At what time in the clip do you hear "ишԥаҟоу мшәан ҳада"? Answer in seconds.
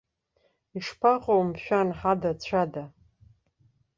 0.77-2.31